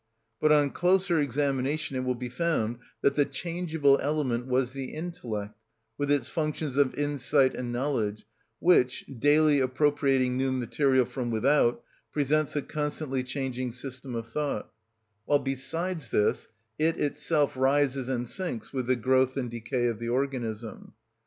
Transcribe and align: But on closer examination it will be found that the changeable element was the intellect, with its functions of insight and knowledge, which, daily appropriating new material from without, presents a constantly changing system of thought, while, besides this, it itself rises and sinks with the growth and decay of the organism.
But 0.39 0.51
on 0.51 0.71
closer 0.71 1.19
examination 1.19 1.95
it 1.95 1.99
will 2.03 2.15
be 2.15 2.27
found 2.27 2.79
that 3.01 3.13
the 3.13 3.23
changeable 3.23 3.99
element 4.01 4.47
was 4.47 4.71
the 4.71 4.85
intellect, 4.85 5.55
with 5.95 6.09
its 6.09 6.27
functions 6.27 6.75
of 6.75 6.95
insight 6.95 7.53
and 7.53 7.71
knowledge, 7.71 8.25
which, 8.57 9.05
daily 9.19 9.59
appropriating 9.59 10.35
new 10.37 10.51
material 10.51 11.05
from 11.05 11.29
without, 11.29 11.83
presents 12.11 12.55
a 12.55 12.63
constantly 12.63 13.21
changing 13.21 13.73
system 13.73 14.15
of 14.15 14.25
thought, 14.25 14.71
while, 15.25 15.37
besides 15.37 16.09
this, 16.09 16.47
it 16.79 16.97
itself 16.97 17.55
rises 17.55 18.09
and 18.09 18.27
sinks 18.27 18.73
with 18.73 18.87
the 18.87 18.95
growth 18.95 19.37
and 19.37 19.51
decay 19.51 19.85
of 19.85 19.99
the 19.99 20.09
organism. 20.09 20.93